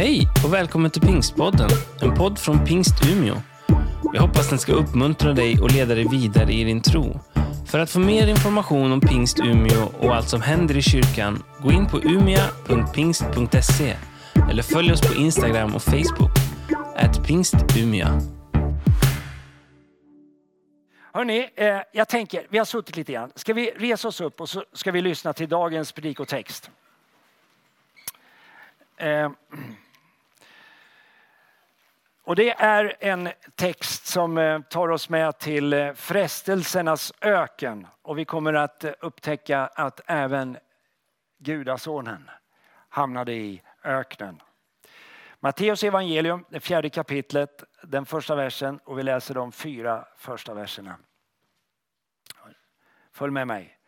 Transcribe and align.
Hej 0.00 0.28
och 0.44 0.54
välkommen 0.54 0.90
till 0.90 1.02
Pingstpodden, 1.02 1.70
en 2.02 2.14
podd 2.14 2.38
från 2.38 2.64
Pingst 2.64 2.94
Umeå. 3.08 3.34
Jag 4.12 4.20
hoppas 4.20 4.50
den 4.50 4.58
ska 4.58 4.72
uppmuntra 4.72 5.32
dig 5.32 5.60
och 5.60 5.70
leda 5.70 5.94
dig 5.94 6.08
vidare 6.10 6.52
i 6.52 6.64
din 6.64 6.82
tro. 6.82 7.20
För 7.66 7.78
att 7.78 7.90
få 7.90 7.98
mer 7.98 8.26
information 8.26 8.92
om 8.92 9.00
Pingst 9.00 9.40
Umeå 9.40 9.88
och 9.98 10.14
allt 10.16 10.28
som 10.28 10.42
händer 10.42 10.76
i 10.76 10.82
kyrkan, 10.82 11.42
gå 11.62 11.72
in 11.72 11.86
på 11.86 11.98
umia.pingst.se 11.98 13.96
eller 14.50 14.62
följ 14.62 14.92
oss 14.92 15.00
på 15.00 15.14
Instagram 15.14 15.74
och 15.74 15.82
Facebook, 15.82 16.30
at 16.96 17.26
pingstumia. 17.26 18.20
Hörrni, 21.12 21.48
eh, 21.54 21.80
jag 21.92 22.08
tänker, 22.08 22.46
vi 22.50 22.58
har 22.58 22.64
suttit 22.64 22.96
lite 22.96 23.12
grann. 23.12 23.32
Ska 23.34 23.54
vi 23.54 23.70
resa 23.76 24.08
oss 24.08 24.20
upp 24.20 24.40
och 24.40 24.48
så 24.48 24.64
ska 24.72 24.92
vi 24.92 25.02
lyssna 25.02 25.32
till 25.32 25.48
dagens 25.48 25.92
predikotext. 25.92 26.70
Eh, 28.96 29.30
och 32.30 32.36
det 32.36 32.50
är 32.50 32.96
en 33.00 33.28
text 33.54 34.06
som 34.06 34.38
eh, 34.38 34.60
tar 34.60 34.88
oss 34.88 35.08
med 35.08 35.38
till 35.38 35.72
eh, 35.72 35.92
frestelsernas 35.92 37.12
öken. 37.20 37.86
Och 38.02 38.18
vi 38.18 38.24
kommer 38.24 38.54
att 38.54 38.84
eh, 38.84 38.92
upptäcka 39.00 39.66
att 39.66 40.00
även 40.06 40.58
gudasonen 41.38 42.30
hamnade 42.88 43.32
i 43.32 43.62
öknen. 43.84 44.40
Matteus 45.40 45.84
evangelium, 45.84 46.44
det 46.48 46.60
fjärde 46.60 46.90
kapitlet, 46.90 47.64
den 47.82 48.06
första 48.06 48.34
versen 48.34 48.78
och 48.84 48.98
vi 48.98 49.02
läser 49.02 49.34
de 49.34 49.52
fyra 49.52 50.04
första 50.16 50.54
verserna. 50.54 50.96
Följ 53.12 53.32
med 53.32 53.46
mig. 53.46 53.78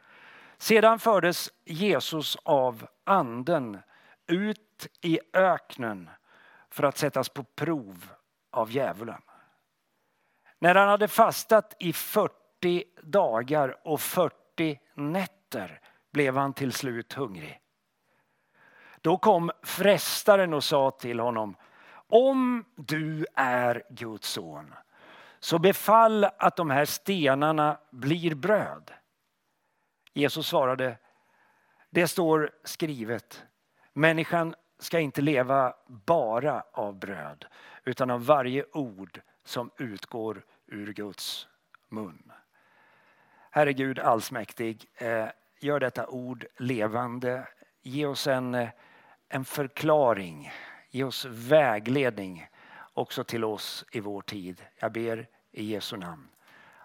Sedan 0.59 0.99
fördes 0.99 1.51
Jesus 1.65 2.37
av 2.43 2.87
anden 3.05 3.79
ut 4.27 4.89
i 5.01 5.21
öknen 5.33 6.11
för 6.71 6.83
att 6.83 6.99
sättas 6.99 7.29
på 7.29 7.45
prov 7.45 8.13
av 8.53 8.71
djävulen. 8.71 9.23
När 10.59 10.75
han 10.75 10.89
hade 10.89 11.09
fastat 11.09 11.77
i 11.79 11.93
40 11.93 12.85
dagar 13.03 13.77
och 13.85 14.01
40 14.01 14.81
nätter 14.95 15.81
blev 16.13 16.37
han 16.37 16.53
till 16.53 16.73
slut 16.73 17.13
hungrig. 17.13 17.61
Då 19.01 19.19
kom 19.19 19.51
frestaren 19.63 20.55
och 20.55 20.65
sa 20.65 20.91
till 20.91 21.21
honom, 21.21 21.57
om 22.09 22.65
du 22.77 23.27
är 23.35 23.83
Guds 23.91 24.29
son, 24.29 24.75
så 25.41 25.59
befall 25.59 26.25
att 26.25 26.57
de 26.57 26.71
här 26.71 26.85
stenarna 26.85 27.79
blir 27.91 28.35
bröd. 28.35 28.91
Jesus 30.13 30.47
svarade, 30.47 30.99
det 31.91 32.09
står 32.09 32.51
skrivet, 32.65 33.45
människan 33.93 34.55
ska 34.83 35.01
inte 35.01 35.21
leva 35.21 35.75
bara 35.87 36.65
av 36.73 36.99
bröd, 36.99 37.45
utan 37.85 38.11
av 38.11 38.27
varje 38.27 38.65
ord 38.73 39.21
som 39.45 39.71
utgår 39.77 40.45
ur 40.67 40.93
Guds 40.93 41.49
mun. 41.89 42.33
Herre 43.51 43.73
Gud 43.73 43.99
allsmäktig, 43.99 44.87
eh, 44.95 45.29
gör 45.61 45.81
detta 45.81 46.07
ord 46.07 46.47
levande. 46.57 47.49
Ge 47.83 48.07
oss 48.07 48.27
en, 48.27 48.55
eh, 48.55 48.69
en 49.29 49.45
förklaring, 49.45 50.53
ge 50.91 51.05
oss 51.05 51.25
vägledning 51.25 52.49
också 52.93 53.25
till 53.25 53.45
oss 53.45 53.85
i 53.93 54.01
vår 54.01 54.23
tid. 54.23 54.63
Jag 54.77 54.93
ber 54.93 55.29
i 55.51 55.65
Jesu 55.65 55.97
namn. 55.97 56.29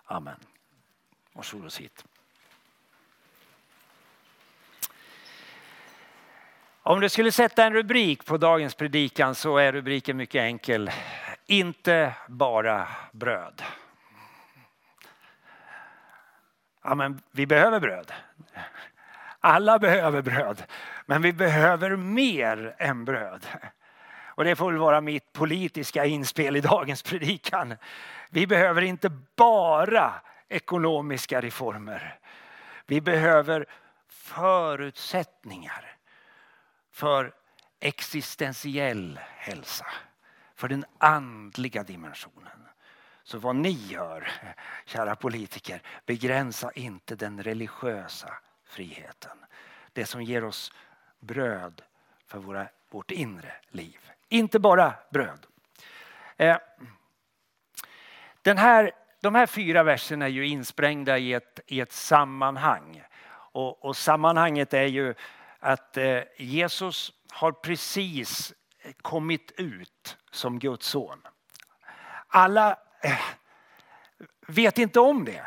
Amen. 0.06 0.40
Varsågod 1.34 1.66
och 1.66 1.74
sitt. 1.74 2.06
Om 6.88 7.00
du 7.00 7.10
skulle 7.10 7.32
sätta 7.32 7.66
en 7.66 7.74
rubrik 7.74 8.26
på 8.26 8.38
dagens 8.38 8.76
predikan 8.76 9.36
så 9.36 9.58
är 9.58 9.72
rubriken 9.72 10.18
mycket 10.18 10.40
enkel. 10.40 10.92
Inte 11.46 12.14
bara 12.28 12.88
bröd. 13.12 13.64
Ja, 16.84 16.96
men 16.96 17.22
vi 17.32 17.46
behöver 17.46 17.80
bröd. 17.80 18.12
Alla 19.40 19.80
behöver 19.80 20.22
bröd. 20.22 20.64
Men 21.06 21.22
vi 21.22 21.34
behöver 21.34 21.96
mer 21.96 22.76
än 22.78 23.06
bröd. 23.06 23.48
Och 24.26 24.44
det 24.44 24.56
får 24.56 24.72
väl 24.72 24.80
vara 24.80 25.02
mitt 25.02 25.34
politiska 25.34 26.06
inspel 26.06 26.56
i 26.56 26.62
dagens 26.62 27.04
predikan. 27.04 27.76
Vi 28.30 28.48
behöver 28.48 28.82
inte 28.82 29.10
bara 29.36 30.14
ekonomiska 30.50 31.42
reformer. 31.42 32.20
Vi 32.86 33.02
behöver 33.02 33.66
förutsättningar 34.10 35.97
för 36.98 37.34
existentiell 37.80 39.20
hälsa. 39.38 39.86
För 40.56 40.68
den 40.68 40.86
andliga 40.98 41.84
dimensionen. 41.84 42.68
Så 43.24 43.38
vad 43.38 43.56
ni 43.56 43.70
gör, 43.70 44.32
kära 44.86 45.16
politiker, 45.16 45.82
begränsa 46.06 46.72
inte 46.72 47.16
den 47.16 47.44
religiösa 47.44 48.34
friheten. 48.66 49.38
Det 49.94 50.06
som 50.06 50.22
ger 50.22 50.44
oss 50.44 50.74
bröd 51.20 51.82
för 52.28 52.40
våra, 52.40 52.68
vårt 52.90 53.12
inre 53.12 53.52
liv. 53.70 54.12
Inte 54.30 54.60
bara 54.60 54.94
bröd. 55.10 55.46
Eh, 56.38 56.58
den 58.42 58.58
här, 58.58 58.92
de 59.22 59.36
här 59.36 59.46
fyra 59.46 59.84
verserna 59.84 60.26
är 60.26 60.30
ju 60.30 60.48
insprängda 60.48 61.18
i 61.18 61.34
ett, 61.34 61.60
i 61.68 61.82
ett 61.82 61.92
sammanhang. 61.92 63.04
Och, 63.30 63.86
och 63.86 63.98
sammanhanget 63.98 64.74
är 64.74 64.88
ju 64.88 65.14
att 65.60 65.98
eh, 65.98 66.20
Jesus 66.38 67.12
har 67.32 67.52
precis 67.52 68.54
eh, 68.82 68.92
kommit 69.02 69.52
ut 69.58 70.18
som 70.32 70.60
Guds 70.60 70.88
son. 70.88 71.22
Alla 72.28 72.78
eh, 73.02 73.20
vet 74.48 74.78
inte 74.78 75.00
om 75.00 75.26
det. 75.26 75.46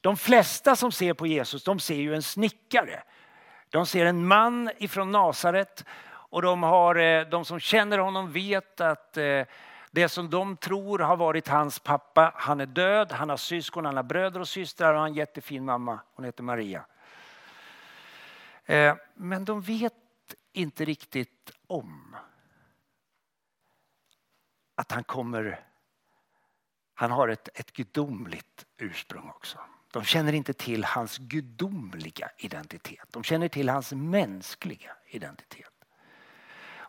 De 0.00 0.16
flesta 0.16 0.76
som 0.76 0.92
ser 0.92 1.14
på 1.14 1.26
Jesus 1.26 1.64
de 1.64 1.80
ser 1.80 1.94
ju 1.94 2.14
en 2.14 2.22
snickare. 2.22 3.02
De 3.70 3.86
ser 3.86 4.06
en 4.06 4.26
man 4.26 4.70
ifrån 4.78 5.10
Nasaret 5.10 5.84
och 6.04 6.42
de, 6.42 6.62
har, 6.62 7.24
de 7.24 7.44
som 7.44 7.60
känner 7.60 7.98
honom 7.98 8.32
vet 8.32 8.80
att 8.80 9.18
det 9.90 10.08
som 10.08 10.30
de 10.30 10.56
tror 10.56 10.98
har 10.98 11.16
varit 11.16 11.48
hans 11.48 11.78
pappa, 11.78 12.32
han 12.34 12.60
är 12.60 12.66
död, 12.66 13.12
han 13.12 13.28
har 13.28 13.36
syskon, 13.36 13.84
han 13.84 13.96
har 13.96 14.02
bröder 14.02 14.40
och 14.40 14.48
systrar 14.48 14.88
och 14.88 14.94
han 14.94 15.00
har 15.00 15.08
en 15.08 15.14
jättefin 15.14 15.64
mamma, 15.64 16.00
hon 16.14 16.24
heter 16.24 16.42
Maria. 16.42 16.84
Eh, 18.68 18.96
men 19.14 19.44
de 19.44 19.60
vet 19.60 19.94
inte 20.52 20.84
riktigt 20.84 21.50
om 21.66 22.16
att 24.74 24.92
han 24.92 25.04
kommer, 25.04 25.66
han 26.94 27.10
har 27.10 27.28
ett, 27.28 27.48
ett 27.54 27.72
gudomligt 27.72 28.66
ursprung 28.76 29.28
också. 29.28 29.58
De 29.92 30.04
känner 30.04 30.32
inte 30.32 30.52
till 30.52 30.84
hans 30.84 31.18
gudomliga 31.18 32.30
identitet. 32.38 33.08
De 33.10 33.24
känner 33.24 33.48
till 33.48 33.68
hans 33.68 33.92
mänskliga 33.92 34.96
identitet. 35.06 35.77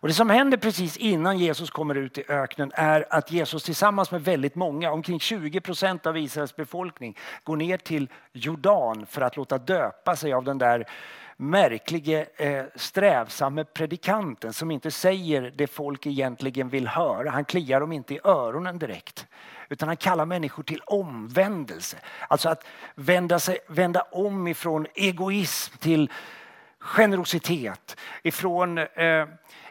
Och 0.02 0.08
det 0.08 0.14
som 0.14 0.30
händer 0.30 0.58
precis 0.58 0.98
innan 0.98 1.38
Jesus 1.38 1.70
kommer 1.70 1.96
ut 1.96 2.18
i 2.18 2.24
öknen 2.28 2.72
är 2.76 3.06
att 3.10 3.32
Jesus 3.32 3.64
tillsammans 3.64 4.12
med 4.12 4.24
väldigt 4.24 4.56
många, 4.56 4.92
omkring 4.92 5.20
20 5.20 5.62
procent 5.62 6.06
av 6.06 6.18
Israels 6.18 6.56
befolkning, 6.56 7.18
går 7.44 7.58
ner 7.58 7.78
till 7.78 8.10
Jordan 8.34 9.06
för 9.06 9.22
att 9.22 9.38
låta 9.38 9.58
döpa 9.58 10.16
sig 10.16 10.34
av 10.34 10.44
den 10.44 10.58
där 10.58 10.86
märklige 11.38 12.26
eh, 12.36 12.66
strävsamme 12.76 13.64
predikanten 13.64 14.54
som 14.54 14.72
inte 14.72 14.92
säger 14.92 15.54
det 15.56 15.68
folk 15.68 16.06
egentligen 16.06 16.70
vill 16.70 16.88
höra. 16.88 17.30
Han 17.30 17.46
kliar 17.46 17.80
dem 17.80 17.92
inte 17.92 18.14
i 18.14 18.20
öronen 18.24 18.80
direkt. 18.80 19.28
Utan 19.70 19.88
han 19.88 19.98
kallar 19.98 20.26
människor 20.26 20.64
till 20.64 20.82
omvändelse. 20.86 21.98
Alltså 22.28 22.50
att 22.50 22.66
vända, 22.96 23.40
sig, 23.40 23.58
vända 23.68 24.02
om 24.02 24.48
ifrån 24.48 24.88
egoism 24.96 25.78
till 25.78 26.12
generositet. 26.80 27.98
Ifrån 28.24 28.78
eh, 28.78 29.26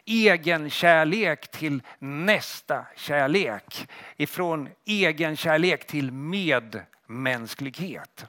egenkärlek 0.08 1.50
till 1.50 1.82
nästa 1.98 2.86
kärlek. 2.96 3.88
Ifrån 4.16 4.68
egenkärlek 4.84 5.86
till 5.86 6.12
medmänsklighet. 6.12 8.26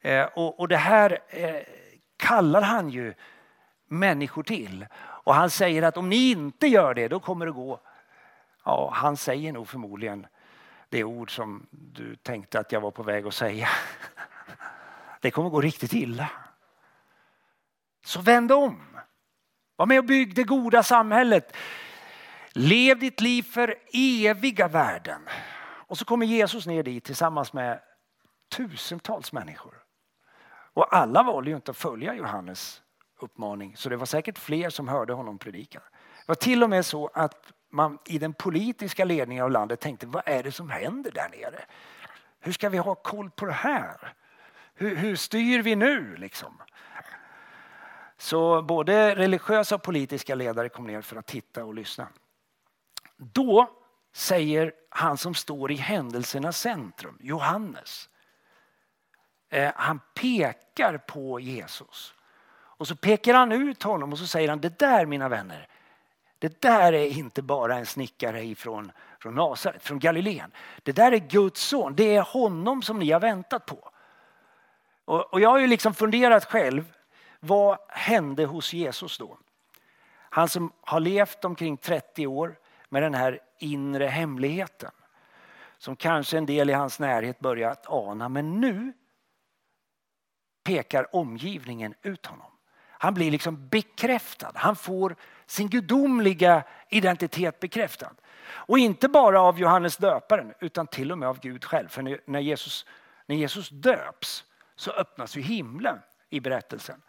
Eh, 0.00 0.24
och, 0.24 0.60
och 0.60 0.68
det 0.68 0.76
här 0.76 1.18
eh, 1.28 1.56
kallar 2.16 2.62
han 2.62 2.90
ju 2.90 3.14
människor 3.88 4.42
till. 4.42 4.86
Och 5.00 5.34
han 5.34 5.50
säger 5.50 5.82
att 5.82 5.96
om 5.96 6.08
ni 6.08 6.30
inte 6.30 6.66
gör 6.66 6.94
det, 6.94 7.08
då 7.08 7.20
kommer 7.20 7.46
det 7.46 7.52
gå. 7.52 7.80
Ja, 8.64 8.90
han 8.94 9.16
säger 9.16 9.52
nog 9.52 9.68
förmodligen 9.68 10.26
det 10.88 11.04
ord 11.04 11.34
som 11.34 11.66
du 11.70 12.16
tänkte 12.16 12.60
att 12.60 12.72
jag 12.72 12.80
var 12.80 12.90
på 12.90 13.02
väg 13.02 13.26
att 13.26 13.34
säga. 13.34 13.68
Det 15.20 15.30
kommer 15.30 15.50
gå 15.50 15.60
riktigt 15.60 15.92
illa. 15.92 16.30
Så 18.04 18.20
vänd 18.20 18.52
om. 18.52 18.97
Var 19.78 19.86
med 19.86 19.98
och 19.98 20.04
bygg 20.04 20.34
det 20.34 20.44
goda 20.44 20.82
samhället. 20.82 21.56
Lev 22.52 22.98
ditt 22.98 23.20
liv 23.20 23.42
för 23.42 23.74
eviga 23.92 24.68
värden. 24.68 25.20
Och 25.60 25.98
så 25.98 26.04
kommer 26.04 26.26
Jesus 26.26 26.66
ner 26.66 26.82
dit 26.82 27.04
tillsammans 27.04 27.52
med 27.52 27.80
tusentals 28.56 29.32
människor. 29.32 29.74
Och 30.74 30.94
alla 30.94 31.22
valde 31.22 31.50
ju 31.50 31.56
inte 31.56 31.70
att 31.70 31.76
följa 31.76 32.14
Johannes 32.14 32.82
uppmaning. 33.20 33.76
Så 33.76 33.88
det 33.88 33.96
var 33.96 34.06
säkert 34.06 34.38
fler 34.38 34.70
som 34.70 34.88
hörde 34.88 35.12
honom 35.12 35.38
predika. 35.38 35.78
Det 35.78 36.28
var 36.28 36.34
till 36.34 36.62
och 36.62 36.70
med 36.70 36.86
så 36.86 37.10
att 37.14 37.52
man 37.70 37.98
i 38.04 38.18
den 38.18 38.32
politiska 38.32 39.04
ledningen 39.04 39.44
av 39.44 39.50
landet 39.50 39.80
tänkte 39.80 40.06
vad 40.06 40.22
är 40.26 40.42
det 40.42 40.52
som 40.52 40.70
händer 40.70 41.10
där 41.10 41.28
nere? 41.28 41.64
Hur 42.40 42.52
ska 42.52 42.68
vi 42.68 42.78
ha 42.78 42.94
koll 42.94 43.30
på 43.30 43.46
det 43.46 43.52
här? 43.52 44.14
Hur, 44.74 44.96
hur 44.96 45.16
styr 45.16 45.62
vi 45.62 45.76
nu 45.76 46.16
liksom? 46.16 46.62
Så 48.18 48.62
både 48.62 49.14
religiösa 49.14 49.74
och 49.74 49.82
politiska 49.82 50.34
ledare 50.34 50.68
kom 50.68 50.86
ner 50.86 51.02
för 51.02 51.16
att 51.16 51.26
titta 51.26 51.64
och 51.64 51.74
lyssna. 51.74 52.08
Då 53.16 53.70
säger 54.12 54.72
han 54.88 55.16
som 55.16 55.34
står 55.34 55.72
i 55.72 55.74
händelsernas 55.74 56.60
centrum, 56.60 57.18
Johannes. 57.20 58.08
Eh, 59.50 59.72
han 59.76 60.00
pekar 60.14 60.98
på 60.98 61.40
Jesus. 61.40 62.14
Och 62.50 62.88
så 62.88 62.96
pekar 62.96 63.34
han 63.34 63.52
ut 63.52 63.82
honom 63.82 64.12
och 64.12 64.18
så 64.18 64.26
säger 64.26 64.48
han, 64.48 64.60
det 64.60 64.78
där 64.78 65.06
mina 65.06 65.28
vänner, 65.28 65.68
det 66.38 66.60
där 66.60 66.92
är 66.92 67.06
inte 67.06 67.42
bara 67.42 67.76
en 67.76 67.86
snickare 67.86 68.44
ifrån 68.44 68.92
från 69.18 69.34
Nasaret, 69.34 69.82
från 69.82 69.98
Galileen. 69.98 70.50
Det 70.82 70.92
där 70.92 71.12
är 71.12 71.18
Guds 71.18 71.60
son, 71.60 71.94
det 71.96 72.16
är 72.16 72.22
honom 72.22 72.82
som 72.82 72.98
ni 72.98 73.10
har 73.10 73.20
väntat 73.20 73.66
på. 73.66 73.90
Och, 75.04 75.32
och 75.32 75.40
jag 75.40 75.50
har 75.50 75.58
ju 75.58 75.66
liksom 75.66 75.94
funderat 75.94 76.44
själv, 76.44 76.84
vad 77.40 77.78
hände 77.88 78.44
hos 78.44 78.72
Jesus 78.72 79.18
då? 79.18 79.38
Han 80.30 80.48
som 80.48 80.72
har 80.80 81.00
levt 81.00 81.44
omkring 81.44 81.76
30 81.76 82.26
år 82.26 82.58
med 82.88 83.02
den 83.02 83.14
här 83.14 83.40
inre 83.58 84.06
hemligheten. 84.06 84.90
Som 85.78 85.96
kanske 85.96 86.38
en 86.38 86.46
del 86.46 86.70
i 86.70 86.72
hans 86.72 86.98
närhet 86.98 87.40
börjat 87.40 87.86
ana, 87.86 88.28
men 88.28 88.60
nu 88.60 88.92
pekar 90.64 91.16
omgivningen 91.16 91.94
ut 92.02 92.26
honom. 92.26 92.50
Han 92.90 93.14
blir 93.14 93.30
liksom 93.30 93.68
bekräftad. 93.68 94.52
Han 94.54 94.76
får 94.76 95.16
sin 95.46 95.68
gudomliga 95.68 96.62
identitet 96.88 97.60
bekräftad. 97.60 98.10
Och 98.48 98.78
inte 98.78 99.08
bara 99.08 99.40
av 99.40 99.60
Johannes 99.60 99.96
döparen 99.96 100.54
utan 100.60 100.86
till 100.86 101.12
och 101.12 101.18
med 101.18 101.28
av 101.28 101.40
Gud 101.40 101.64
själv. 101.64 101.88
För 101.88 102.20
när 102.30 102.40
Jesus, 102.40 102.86
när 103.26 103.36
Jesus 103.36 103.68
döps 103.68 104.44
så 104.76 104.90
öppnas 104.90 105.36
ju 105.36 105.40
himlen 105.40 105.98
i 106.30 106.40
berättelsen. 106.40 107.02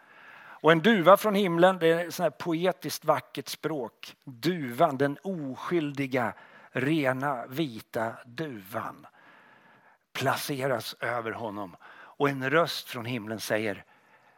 Och 0.60 0.72
en 0.72 0.80
duva 0.80 1.16
från 1.16 1.34
himlen, 1.34 1.78
det 1.78 1.86
är 1.86 2.08
ett 2.08 2.14
sånt 2.14 2.38
poetiskt 2.38 3.04
vackert 3.04 3.48
språk. 3.48 4.16
Duvan, 4.24 4.98
den 4.98 5.18
oskyldiga, 5.22 6.32
rena, 6.70 7.46
vita 7.46 8.12
duvan 8.24 9.06
placeras 10.12 10.96
över 11.00 11.32
honom. 11.32 11.76
Och 11.92 12.28
en 12.28 12.50
röst 12.50 12.88
från 12.88 13.04
himlen 13.04 13.40
säger, 13.40 13.84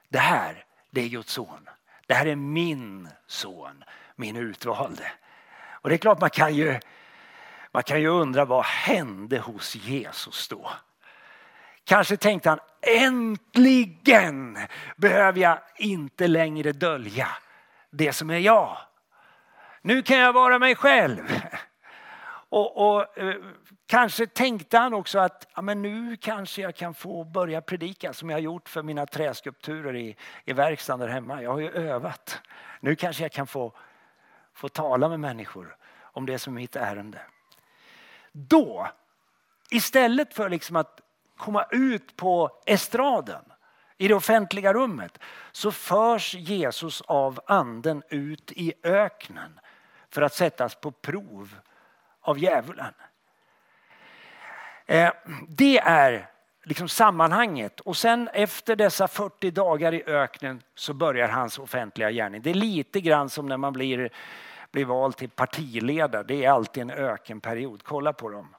det 0.08 0.18
här, 0.18 0.64
det 0.90 1.00
är 1.00 1.08
Guds 1.08 1.32
son. 1.32 1.68
Det 2.06 2.14
här 2.14 2.26
är 2.26 2.36
min 2.36 3.08
son, 3.26 3.84
min 4.16 4.36
utvalde. 4.36 5.12
Och 5.70 5.88
det 5.88 5.94
är 5.94 5.98
klart 5.98 6.20
man 6.20 6.30
kan 6.30 6.54
ju, 6.54 6.80
man 7.72 7.82
kan 7.82 8.00
ju 8.00 8.08
undra 8.08 8.44
vad 8.44 8.64
hände 8.64 9.38
hos 9.38 9.74
Jesus 9.76 10.48
då? 10.48 10.70
Kanske 11.84 12.16
tänkte 12.16 12.48
han, 12.48 12.58
äntligen 12.80 14.58
behöver 14.96 15.40
jag 15.40 15.58
inte 15.76 16.26
längre 16.26 16.72
dölja 16.72 17.28
det 17.90 18.12
som 18.12 18.30
är 18.30 18.38
jag. 18.38 18.76
Nu 19.82 20.02
kan 20.02 20.18
jag 20.18 20.32
vara 20.32 20.58
mig 20.58 20.74
själv. 20.74 21.40
Och, 22.52 22.76
och 22.76 23.18
eh, 23.18 23.34
kanske 23.86 24.26
tänkte 24.26 24.78
han 24.78 24.94
också 24.94 25.18
att 25.18 25.48
ja, 25.54 25.62
men 25.62 25.82
nu 25.82 26.16
kanske 26.16 26.62
jag 26.62 26.74
kan 26.74 26.94
få 26.94 27.24
börja 27.24 27.60
predika 27.60 28.12
som 28.12 28.30
jag 28.30 28.36
har 28.36 28.42
gjort 28.42 28.68
för 28.68 28.82
mina 28.82 29.06
träskulpturer 29.06 29.96
i, 29.96 30.16
i 30.44 30.52
verkstaden 30.52 31.00
där 31.06 31.14
hemma. 31.14 31.42
Jag 31.42 31.50
har 31.50 31.60
ju 31.60 31.70
övat. 31.70 32.40
Nu 32.80 32.96
kanske 32.96 33.22
jag 33.22 33.32
kan 33.32 33.46
få, 33.46 33.72
få 34.54 34.68
tala 34.68 35.08
med 35.08 35.20
människor 35.20 35.76
om 36.02 36.26
det 36.26 36.38
som 36.38 36.56
är 36.56 36.60
mitt 36.60 36.76
ärende. 36.76 37.20
Då, 38.32 38.88
istället 39.70 40.34
för 40.34 40.48
liksom 40.48 40.76
att 40.76 41.00
komma 41.42 41.64
ut 41.70 42.16
på 42.16 42.50
estraden 42.66 43.44
i 43.98 44.08
det 44.08 44.14
offentliga 44.14 44.72
rummet 44.72 45.18
så 45.52 45.72
förs 45.72 46.34
Jesus 46.34 47.00
av 47.00 47.40
anden 47.46 48.02
ut 48.08 48.52
i 48.52 48.72
öknen 48.82 49.60
för 50.10 50.22
att 50.22 50.34
sättas 50.34 50.74
på 50.74 50.90
prov 50.90 51.56
av 52.20 52.38
djävulen. 52.38 52.94
Eh, 54.86 55.12
det 55.48 55.78
är 55.78 56.30
liksom 56.64 56.88
sammanhanget. 56.88 57.80
Och 57.80 57.96
sen 57.96 58.28
efter 58.28 58.76
dessa 58.76 59.08
40 59.08 59.50
dagar 59.50 59.94
i 59.94 60.02
öknen 60.06 60.62
så 60.74 60.94
börjar 60.94 61.28
hans 61.28 61.58
offentliga 61.58 62.10
gärning. 62.10 62.42
Det 62.42 62.50
är 62.50 62.54
lite 62.54 63.00
grann 63.00 63.30
som 63.30 63.46
när 63.46 63.56
man 63.56 63.72
blir, 63.72 64.10
blir 64.70 64.84
vald 64.84 65.16
till 65.16 65.30
partiledare. 65.30 66.22
Det 66.22 66.44
är 66.44 66.50
alltid 66.50 66.82
en 66.82 66.90
ökenperiod. 66.90 67.82
Kolla 67.84 68.12
på 68.12 68.28
dem. 68.28 68.54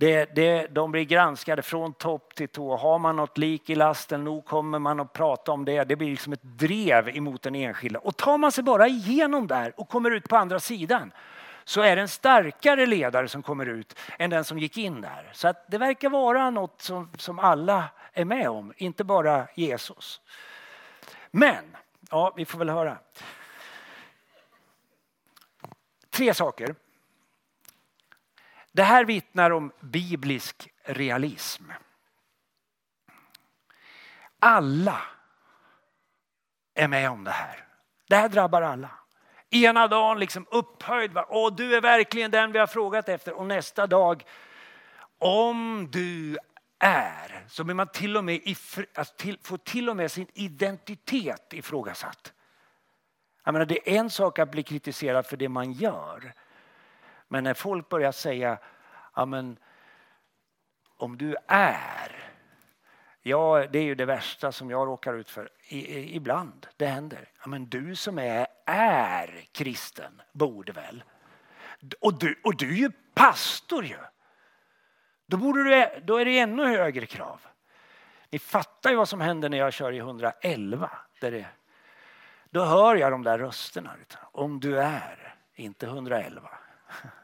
Det, 0.00 0.34
det, 0.34 0.66
de 0.66 0.92
blir 0.92 1.04
granskade 1.04 1.62
från 1.62 1.92
topp 1.92 2.34
till 2.34 2.48
tå. 2.48 2.76
Har 2.76 2.98
man 2.98 3.16
något 3.16 3.38
lik 3.38 3.70
i 3.70 3.74
lasten, 3.74 4.24
nog 4.24 4.44
kommer 4.44 4.78
man 4.78 5.00
att 5.00 5.12
prata 5.12 5.52
om 5.52 5.64
det. 5.64 5.84
Det 5.84 5.96
blir 5.96 6.10
liksom 6.10 6.32
ett 6.32 6.42
drev 6.42 7.08
emot 7.08 7.42
den 7.42 7.54
enskilda. 7.54 7.98
Och 7.98 8.16
tar 8.16 8.38
man 8.38 8.52
sig 8.52 8.64
bara 8.64 8.88
igenom 8.88 9.46
där 9.46 9.72
och 9.76 9.88
kommer 9.88 10.10
ut 10.10 10.28
på 10.28 10.36
andra 10.36 10.60
sidan 10.60 11.12
så 11.64 11.80
är 11.80 11.96
det 11.96 12.02
en 12.02 12.08
starkare 12.08 12.86
ledare 12.86 13.28
som 13.28 13.42
kommer 13.42 13.66
ut 13.66 13.98
än 14.18 14.30
den 14.30 14.44
som 14.44 14.58
gick 14.58 14.78
in 14.78 15.00
där. 15.00 15.30
Så 15.32 15.48
att 15.48 15.70
det 15.70 15.78
verkar 15.78 16.10
vara 16.10 16.50
något 16.50 16.82
som, 16.82 17.10
som 17.16 17.38
alla 17.38 17.84
är 18.12 18.24
med 18.24 18.48
om, 18.48 18.72
inte 18.76 19.04
bara 19.04 19.48
Jesus. 19.54 20.20
Men, 21.30 21.76
ja 22.10 22.32
vi 22.36 22.44
får 22.44 22.58
väl 22.58 22.68
höra. 22.68 22.98
Tre 26.10 26.34
saker. 26.34 26.74
Det 28.72 28.82
här 28.82 29.04
vittnar 29.04 29.50
om 29.50 29.72
biblisk 29.80 30.68
realism. 30.84 31.64
Alla 34.38 35.02
är 36.74 36.88
med 36.88 37.10
om 37.10 37.24
det 37.24 37.30
här. 37.30 37.64
Det 38.08 38.16
här 38.16 38.28
drabbar 38.28 38.62
alla. 38.62 38.90
Ena 39.50 39.88
dagen 39.88 40.18
liksom 40.18 40.46
upphöjd. 40.50 41.12
Va? 41.12 41.26
Åh, 41.28 41.54
du 41.54 41.76
är 41.76 41.80
verkligen 41.80 42.30
den 42.30 42.52
vi 42.52 42.58
har 42.58 42.66
frågat 42.66 43.08
efter. 43.08 43.32
Och 43.32 43.46
nästa 43.46 43.86
dag, 43.86 44.24
om 45.18 45.88
du 45.90 46.38
är, 46.78 47.44
så 47.48 47.64
blir 47.64 47.74
man 47.74 47.88
till 47.88 48.16
och 48.16 48.24
med 48.24 48.40
ifr, 48.44 48.86
alltså 48.94 49.14
till, 49.16 49.38
får 49.42 49.58
till 49.58 49.90
och 49.90 49.96
med 49.96 50.10
sin 50.10 50.26
identitet 50.34 51.52
ifrågasatt. 51.52 52.32
Jag 53.44 53.52
menar, 53.52 53.66
det 53.66 53.90
är 53.90 54.00
en 54.00 54.10
sak 54.10 54.38
att 54.38 54.50
bli 54.50 54.62
kritiserad 54.62 55.26
för 55.26 55.36
det 55.36 55.48
man 55.48 55.72
gör. 55.72 56.34
Men 57.32 57.44
när 57.44 57.54
folk 57.54 57.88
börjar 57.88 58.12
säga, 58.12 58.58
Amen, 59.12 59.56
om 60.96 61.18
du 61.18 61.36
är. 61.46 62.32
Ja, 63.22 63.66
det 63.70 63.78
är 63.78 63.82
ju 63.82 63.94
det 63.94 64.04
värsta 64.04 64.52
som 64.52 64.70
jag 64.70 64.88
råkar 64.88 65.14
ut 65.14 65.30
för. 65.30 65.50
I, 65.68 65.78
i, 65.78 66.16
ibland, 66.16 66.66
det 66.76 66.86
händer. 66.86 67.28
Amen, 67.38 67.66
du 67.66 67.96
som 67.96 68.18
är, 68.18 68.46
är 68.66 69.44
kristen 69.52 70.22
borde 70.32 70.72
väl. 70.72 71.04
Och 72.00 72.18
du, 72.18 72.40
och 72.44 72.56
du 72.56 72.68
är 72.68 72.76
ju 72.76 72.90
pastor 73.14 73.84
ju. 73.84 73.98
Då, 75.26 75.36
borde 75.36 75.64
du, 75.64 76.00
då 76.00 76.16
är 76.16 76.24
det 76.24 76.38
ännu 76.38 76.64
högre 76.64 77.06
krav. 77.06 77.40
Ni 78.30 78.38
fattar 78.38 78.90
ju 78.90 78.96
vad 78.96 79.08
som 79.08 79.20
händer 79.20 79.48
när 79.48 79.58
jag 79.58 79.72
kör 79.72 79.92
i 79.92 79.98
111. 79.98 80.90
Där 81.20 81.30
det, 81.30 81.46
då 82.50 82.64
hör 82.64 82.96
jag 82.96 83.12
de 83.12 83.22
där 83.22 83.38
rösterna. 83.38 83.96
Om 84.20 84.60
du 84.60 84.80
är, 84.80 85.34
inte 85.54 85.86
111. 85.86 86.50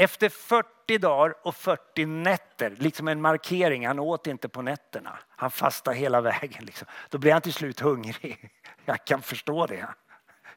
Efter 0.00 0.28
40 0.28 0.98
dagar 0.98 1.34
och 1.42 1.54
40 1.54 2.06
nätter, 2.06 2.74
liksom 2.78 3.08
en 3.08 3.20
markering, 3.20 3.86
han 3.86 3.98
åt 3.98 4.26
inte 4.26 4.48
på 4.48 4.62
nätterna. 4.62 5.18
Han 5.28 5.50
fastade 5.50 5.96
hela 5.96 6.20
vägen. 6.20 6.64
Liksom. 6.64 6.88
Då 7.08 7.18
blev 7.18 7.32
han 7.32 7.42
till 7.42 7.52
slut 7.52 7.80
hungrig. 7.80 8.50
Jag 8.84 9.04
kan 9.04 9.22
förstå 9.22 9.66
det. 9.66 9.88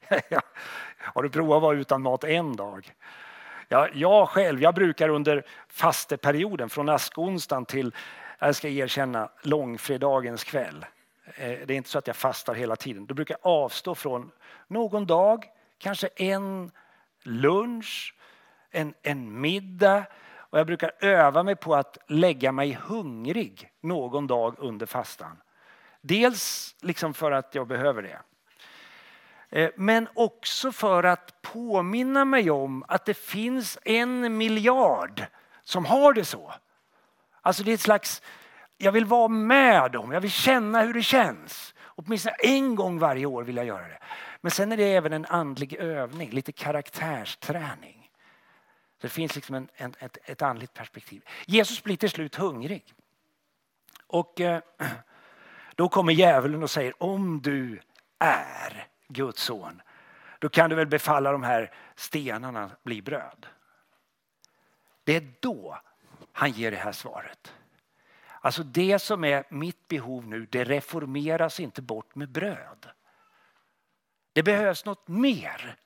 Har 0.98 1.24
du 1.24 1.30
provat 1.30 1.56
att 1.56 1.62
vara 1.62 1.78
utan 1.78 2.02
mat 2.02 2.24
en 2.24 2.56
dag? 2.56 2.94
Ja, 3.68 3.88
jag 3.94 4.30
själv, 4.30 4.62
jag 4.62 4.76
brukar 4.76 5.10
under 5.10 5.46
fasteperioden 5.68 6.70
från 6.70 6.90
askonsdagen 6.90 7.66
till, 7.66 7.96
jag 8.40 8.56
ska 8.56 8.70
erkänna, 8.70 9.30
långfredagens 9.42 10.44
kväll. 10.44 10.86
Eh, 11.26 11.58
det 11.66 11.74
är 11.74 11.78
inte 11.78 11.90
så 11.90 11.98
att 11.98 12.08
jag 12.08 12.16
fastar 12.16 12.54
hela 12.54 12.76
tiden. 12.76 13.06
Då 13.06 13.14
brukar 13.14 13.38
jag 13.42 13.52
avstå 13.52 13.96
från 13.96 14.32
någon 14.68 15.06
dag, 15.06 15.46
kanske 15.78 16.08
en 16.16 16.72
lunch, 17.24 18.16
en, 18.72 18.94
en 19.02 19.42
middag 19.42 20.04
och 20.52 20.60
jag 20.60 20.68
brukar 20.68 20.92
öva 21.00 21.44
mig 21.44 21.56
på 21.56 21.76
att 21.76 21.98
lägga 22.08 22.52
mig 22.52 22.74
hungrig 22.74 23.72
någon 23.82 24.28
dag 24.28 24.56
under 24.58 24.86
fastan. 24.86 25.42
Dels 26.02 26.76
liksom 26.82 27.14
för 27.14 27.32
att 27.32 27.56
jag 27.56 27.68
behöver 27.68 28.02
det. 28.02 28.20
Eh, 29.50 29.70
men 29.76 30.08
också 30.14 30.72
för 30.72 31.04
att 31.04 31.42
påminna 31.42 32.26
mig 32.26 32.52
om 32.52 32.84
att 32.88 33.06
det 33.06 33.14
finns 33.14 33.78
en 33.84 34.38
miljard 34.38 35.24
som 35.64 35.86
har 35.86 36.14
det 36.14 36.26
så. 36.26 36.54
Alltså 37.42 37.64
det 37.64 37.72
är 37.72 37.74
ett 37.74 37.82
slags, 37.82 38.22
jag 38.78 38.92
vill 38.92 39.06
vara 39.06 39.28
med 39.28 39.92
dem, 39.92 40.12
jag 40.12 40.22
vill 40.22 40.32
känna 40.32 40.82
hur 40.82 40.94
det 40.94 41.04
känns. 41.04 41.74
Åtminstone 41.84 42.36
en 42.40 42.76
gång 42.76 43.00
varje 43.00 43.26
år 43.26 43.44
vill 43.44 43.58
jag 43.58 43.66
göra 43.66 43.88
det. 43.88 44.00
Men 44.42 44.52
sen 44.52 44.72
är 44.72 44.78
det 44.78 44.94
även 44.94 45.14
en 45.14 45.26
andlig 45.26 45.74
övning, 45.74 46.30
lite 46.30 46.52
karaktärsträning. 46.52 48.01
Det 49.02 49.10
finns 49.10 49.36
liksom 49.36 49.56
en, 49.56 49.68
en, 49.76 49.94
ett, 50.00 50.18
ett 50.24 50.42
andligt 50.42 50.74
perspektiv. 50.74 51.24
Jesus 51.46 51.84
blir 51.84 51.98
till 51.98 52.10
slut 52.10 52.36
hungrig. 52.36 52.94
Och 54.08 54.42
eh, 54.42 54.62
då 55.76 55.90
kommer 55.90 56.14
djävulen 56.14 56.64
och 56.64 56.72
säger 56.72 57.04
om 57.04 57.42
du 57.42 57.82
är 58.20 58.88
Guds 59.08 59.44
son, 59.44 59.82
då 60.40 60.50
kan 60.50 60.70
du 60.70 60.76
väl 60.76 60.88
befalla 60.88 61.32
de 61.32 61.44
här 61.44 61.74
stenarna 61.96 62.72
bli 62.84 63.02
bröd. 63.02 63.48
Det 65.04 65.16
är 65.16 65.34
då 65.40 65.82
han 66.32 66.52
ger 66.52 66.72
det 66.72 66.78
här 66.78 66.92
svaret. 66.92 67.54
Alltså 68.42 68.64
det 68.64 69.00
som 69.00 69.24
är 69.24 69.44
mitt 69.50 69.88
behov 69.88 70.28
nu, 70.28 70.48
det 70.52 70.64
reformeras 70.64 71.60
inte 71.60 71.82
bort 71.82 72.16
med 72.16 72.30
bröd. 72.30 72.90
Det 74.34 74.44
behövs 74.44 74.86
något 74.86 75.08
mer. 75.08 75.78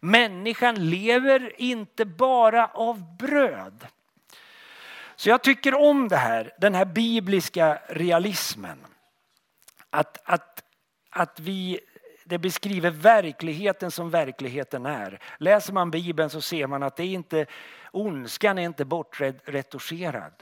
Människan 0.00 0.90
lever 0.90 1.60
inte 1.60 2.04
bara 2.04 2.66
av 2.66 3.16
bröd. 3.16 3.86
Så 5.16 5.28
jag 5.28 5.42
tycker 5.42 5.74
om 5.74 6.08
det 6.08 6.16
här, 6.16 6.52
den 6.58 6.74
här 6.74 6.84
bibliska 6.84 7.82
realismen. 7.88 8.78
Att, 9.90 10.18
att, 10.24 10.62
att 11.10 11.40
vi, 11.40 11.80
det 12.24 12.38
beskriver 12.38 12.90
verkligheten 12.90 13.90
som 13.90 14.10
verkligheten 14.10 14.86
är. 14.86 15.18
Läser 15.38 15.72
man 15.72 15.90
Bibeln 15.90 16.30
så 16.30 16.40
ser 16.40 16.66
man 16.66 16.82
att 16.82 16.96
det 16.96 17.02
är 17.02 17.14
inte, 17.14 17.46
ondskan 17.90 18.58
är 18.58 18.62
inte 18.62 18.84
bortretuscherad. 18.84 20.32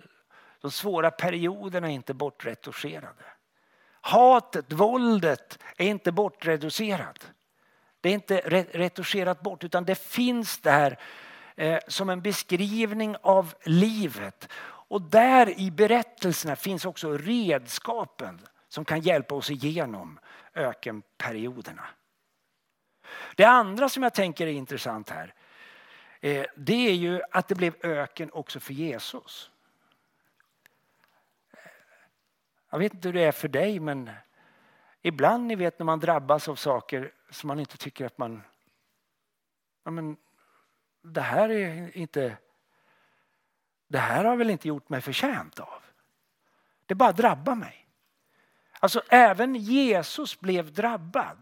De 0.60 0.70
svåra 0.70 1.10
perioderna 1.10 1.88
är 1.88 1.92
inte 1.92 2.14
bortretuscherade. 2.14 3.24
Hatet, 4.00 4.72
våldet 4.72 5.58
är 5.76 5.86
inte 5.86 6.12
bortreducerat. 6.12 7.30
Det 8.00 8.08
är 8.08 8.14
inte 8.14 8.40
retuscherat 8.72 9.40
bort 9.40 9.64
utan 9.64 9.84
det 9.84 9.98
finns 9.98 10.58
där 10.58 10.98
eh, 11.56 11.78
som 11.88 12.10
en 12.10 12.22
beskrivning 12.22 13.16
av 13.22 13.54
livet. 13.64 14.48
Och 14.60 15.02
där 15.02 15.60
i 15.60 15.70
berättelserna 15.70 16.56
finns 16.56 16.84
också 16.84 17.12
redskapen 17.12 18.40
som 18.68 18.84
kan 18.84 19.00
hjälpa 19.00 19.34
oss 19.34 19.50
igenom 19.50 20.18
ökenperioderna. 20.54 21.86
Det 23.36 23.44
andra 23.44 23.88
som 23.88 24.02
jag 24.02 24.14
tänker 24.14 24.46
är 24.46 24.52
intressant 24.52 25.10
här 25.10 25.34
eh, 26.20 26.46
det 26.56 26.88
är 26.88 26.94
ju 26.94 27.20
att 27.30 27.48
det 27.48 27.54
blev 27.54 27.74
öken 27.82 28.30
också 28.32 28.60
för 28.60 28.72
Jesus. 28.72 29.50
Jag 32.70 32.78
vet 32.78 32.94
inte 32.94 33.08
hur 33.08 33.12
det 33.12 33.24
är 33.24 33.32
för 33.32 33.48
dig 33.48 33.80
men 33.80 34.10
ibland 35.02 35.46
ni 35.46 35.54
vet 35.54 35.78
när 35.78 35.84
man 35.84 36.00
drabbas 36.00 36.48
av 36.48 36.56
saker 36.56 37.12
som 37.30 37.48
man 37.48 37.60
inte 37.60 37.76
tycker 37.76 38.06
att 38.06 38.18
man... 38.18 38.42
Ja, 39.84 39.90
men, 39.90 40.16
det 41.02 41.20
här 41.20 41.48
är 41.48 41.96
inte... 41.96 42.36
Det 43.88 43.98
här 43.98 44.24
har 44.24 44.36
väl 44.36 44.50
inte 44.50 44.68
gjort 44.68 44.88
mig 44.88 45.00
förtjänt 45.00 45.58
av. 45.58 45.82
Det 46.86 46.94
bara 46.94 47.12
drabbar 47.12 47.54
mig. 47.54 47.86
Alltså 48.80 49.02
även 49.08 49.54
Jesus 49.54 50.40
blev 50.40 50.72
drabbad. 50.72 51.38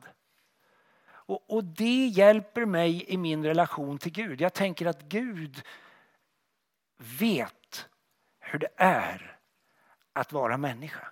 Och, 1.07 1.51
och 1.51 1.65
det 1.65 2.07
hjälper 2.07 2.65
mig 2.65 3.05
i 3.13 3.17
min 3.17 3.45
relation 3.45 3.99
till 3.99 4.13
Gud. 4.13 4.41
Jag 4.41 4.55
tänker 4.55 4.87
att 4.87 5.03
Gud 5.03 5.63
vet 6.97 7.89
hur 8.41 8.59
det 8.59 8.71
är 8.77 9.39
att 10.13 10.33
vara 10.33 10.57
människa. 10.57 11.09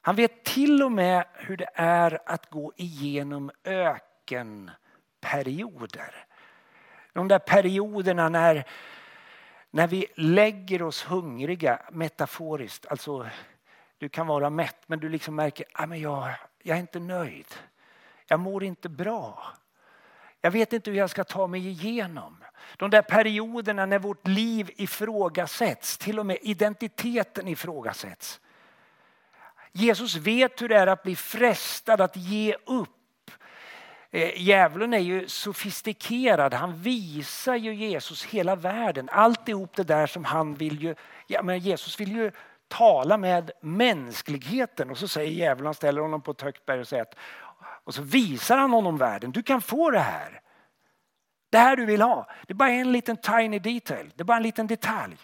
Han 0.00 0.16
vet 0.16 0.44
till 0.44 0.82
och 0.82 0.92
med 0.92 1.24
hur 1.34 1.56
det 1.56 1.70
är 1.74 2.18
att 2.26 2.50
gå 2.50 2.72
igenom 2.76 3.50
ökenperioder. 3.64 6.14
De 7.12 7.28
där 7.28 7.38
perioderna 7.38 8.28
när, 8.28 8.64
när 9.70 9.86
vi 9.86 10.06
lägger 10.16 10.82
oss 10.82 11.04
hungriga 11.04 11.82
metaforiskt. 11.92 12.86
Alltså, 12.86 13.26
du 13.98 14.08
kan 14.08 14.26
vara 14.26 14.50
mätt 14.50 14.82
men 14.86 15.00
du 15.00 15.08
liksom 15.08 15.34
märker 15.34 15.66
att 15.72 15.90
ah, 15.90 15.94
jag, 15.94 16.34
jag 16.62 16.76
är 16.76 16.80
inte 16.80 17.00
nöjd. 17.00 17.54
Jag 18.26 18.40
mår 18.40 18.64
inte 18.64 18.88
bra. 18.88 19.46
Jag 20.40 20.50
vet 20.50 20.72
inte 20.72 20.90
hur 20.90 20.98
jag 20.98 21.10
ska 21.10 21.24
ta 21.24 21.46
mig 21.46 21.68
igenom. 21.68 22.44
De 22.76 22.90
där 22.90 23.02
perioderna 23.02 23.86
när 23.86 23.98
vårt 23.98 24.26
liv 24.26 24.70
ifrågasätts, 24.76 25.98
till 25.98 26.18
och 26.18 26.26
med 26.26 26.38
identiteten 26.42 27.48
ifrågasätts. 27.48 28.40
Jesus 29.72 30.14
vet 30.14 30.62
hur 30.62 30.68
det 30.68 30.76
är 30.76 30.86
att 30.86 31.02
bli 31.02 31.16
frestad 31.16 32.00
att 32.00 32.16
ge 32.16 32.56
upp. 32.66 33.30
Eh, 34.10 34.42
djävulen 34.42 34.94
är 34.94 34.98
ju 34.98 35.28
sofistikerad. 35.28 36.54
Han 36.54 36.82
visar 36.82 37.54
ju 37.54 37.74
Jesus 37.74 38.24
hela 38.24 38.56
världen. 38.56 39.08
Alltihop 39.12 39.76
det 39.76 39.84
där 39.84 40.06
som 40.06 40.24
han 40.24 40.54
vill 40.54 40.82
ju... 40.82 40.94
Ja, 41.26 41.42
men 41.42 41.58
Jesus 41.58 42.00
vill 42.00 42.12
ju 42.12 42.30
tala 42.68 43.16
med 43.16 43.50
mänskligheten. 43.60 44.90
Och 44.90 44.98
så 44.98 45.08
säger 45.08 45.30
djävulen, 45.30 45.66
han 45.66 45.74
ställer 45.74 46.00
honom 46.00 46.20
på 46.20 46.30
ett 46.30 46.42
högt 46.42 46.66
berg 46.66 46.80
och 46.80 46.88
säger 46.88 47.02
att, 47.02 47.14
och 47.84 47.94
så 47.94 48.02
visar 48.02 48.56
han 48.56 48.70
honom 48.70 48.96
världen. 48.96 49.30
Du 49.30 49.42
kan 49.42 49.60
få 49.60 49.90
det 49.90 49.98
här. 49.98 50.40
Det 51.50 51.58
här 51.58 51.76
du 51.76 51.86
vill 51.86 52.02
ha. 52.02 52.30
Det 52.46 52.52
är 52.52 52.54
bara 52.54 52.70
en 52.70 52.92
liten 52.92 53.16
tiny 53.16 53.58
detail. 53.58 54.12
Det 54.14 54.22
är 54.22 54.24
bara 54.24 54.36
en 54.36 54.42
liten 54.42 54.66
detalj. 54.66 55.16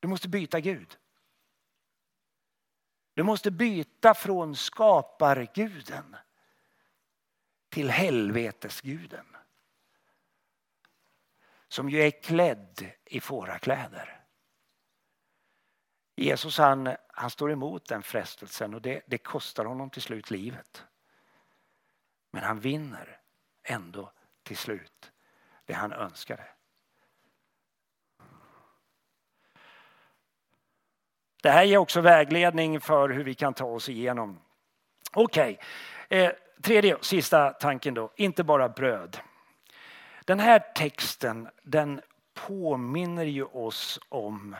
Du 0.00 0.08
måste 0.08 0.28
byta 0.28 0.60
Gud. 0.60 0.96
Du 3.14 3.22
måste 3.22 3.50
byta 3.50 4.14
från 4.14 4.56
skaparguden 4.56 6.16
till 7.68 7.90
helvetesguden. 7.90 9.26
Som 11.68 11.90
ju 11.90 12.00
är 12.00 12.22
klädd 12.22 12.90
i 13.04 13.20
fårakläder. 13.20 14.24
Jesus 16.16 16.58
han, 16.58 16.96
han 17.08 17.30
står 17.30 17.52
emot 17.52 17.86
den 17.88 18.02
frestelsen 18.02 18.74
och 18.74 18.82
det, 18.82 19.02
det 19.06 19.18
kostar 19.18 19.64
honom 19.64 19.90
till 19.90 20.02
slut 20.02 20.30
livet. 20.30 20.84
Men 22.30 22.42
han 22.42 22.60
vinner 22.60 23.20
ändå 23.62 24.12
till 24.42 24.56
slut 24.56 25.12
det 25.64 25.72
han 25.72 25.92
önskade. 25.92 26.53
Det 31.44 31.50
här 31.50 31.64
ger 31.64 31.78
också 31.78 32.00
vägledning 32.00 32.80
för 32.80 33.08
hur 33.08 33.24
vi 33.24 33.34
kan 33.34 33.54
ta 33.54 33.64
oss 33.64 33.88
igenom. 33.88 34.38
Okej, 35.12 35.58
okay. 36.08 36.18
eh, 36.18 36.32
tredje 36.62 36.94
och 36.94 37.04
sista 37.04 37.50
tanken 37.50 37.94
då, 37.94 38.12
inte 38.16 38.44
bara 38.44 38.68
bröd. 38.68 39.18
Den 40.24 40.40
här 40.40 40.58
texten 40.74 41.48
den 41.62 42.00
påminner 42.34 43.24
ju 43.24 43.44
oss 43.44 44.00
om 44.08 44.56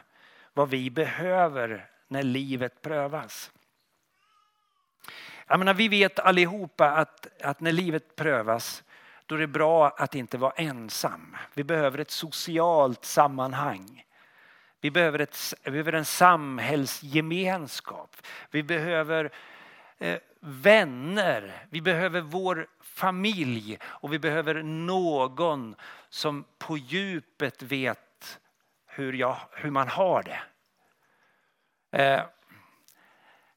vad 0.54 0.68
vi 0.70 0.90
behöver 0.90 1.90
när 2.08 2.22
livet 2.22 2.82
prövas. 2.82 3.52
Jag 5.46 5.58
menar, 5.58 5.74
vi 5.74 5.88
vet 5.88 6.18
allihopa 6.18 6.90
att, 6.90 7.42
att 7.42 7.60
när 7.60 7.72
livet 7.72 8.16
prövas 8.16 8.84
då 9.26 9.34
är 9.34 9.38
det 9.38 9.46
bra 9.46 9.88
att 9.88 10.14
inte 10.14 10.38
vara 10.38 10.52
ensam. 10.52 11.36
Vi 11.54 11.64
behöver 11.64 11.98
ett 11.98 12.10
socialt 12.10 13.04
sammanhang. 13.04 14.03
Vi 14.84 14.90
behöver, 14.90 15.18
ett, 15.18 15.54
vi 15.62 15.70
behöver 15.70 15.92
en 15.92 16.04
samhällsgemenskap. 16.04 18.16
Vi 18.50 18.62
behöver 18.62 19.30
eh, 19.98 20.18
vänner. 20.40 21.66
Vi 21.70 21.80
behöver 21.80 22.20
vår 22.20 22.66
familj 22.80 23.78
och 23.84 24.12
vi 24.12 24.18
behöver 24.18 24.62
någon 24.62 25.74
som 26.08 26.44
på 26.58 26.76
djupet 26.76 27.62
vet 27.62 28.40
hur, 28.86 29.12
jag, 29.12 29.36
hur 29.52 29.70
man 29.70 29.88
har 29.88 30.22
det. 30.22 30.40
Eh, 32.02 32.22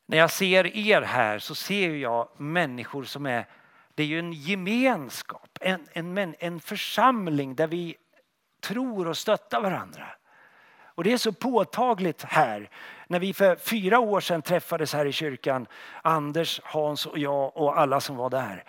när 0.05 0.17
jag 0.17 0.31
ser 0.31 0.77
er 0.77 1.01
här 1.01 1.39
så 1.39 1.55
ser 1.55 1.95
jag 1.95 2.29
människor 2.37 3.03
som 3.03 3.25
är, 3.25 3.47
det 3.95 4.03
är 4.03 4.07
ju 4.07 4.19
en 4.19 4.33
gemenskap, 4.33 5.57
en, 5.61 5.87
en, 5.93 6.35
en 6.39 6.59
församling 6.59 7.55
där 7.55 7.67
vi 7.67 7.95
tror 8.61 9.07
och 9.07 9.17
stöttar 9.17 9.61
varandra. 9.61 10.07
Och 10.97 11.03
det 11.03 11.13
är 11.13 11.17
så 11.17 11.31
påtagligt 11.31 12.23
här. 12.23 12.69
När 13.07 13.19
vi 13.19 13.33
för 13.33 13.55
fyra 13.55 13.99
år 13.99 14.19
sedan 14.19 14.41
träffades 14.41 14.93
här 14.93 15.05
i 15.05 15.11
kyrkan, 15.11 15.67
Anders, 16.01 16.61
Hans 16.63 17.05
och 17.05 17.17
jag 17.17 17.57
och 17.57 17.79
alla 17.79 18.01
som 18.01 18.15
var 18.15 18.29
där. 18.29 18.63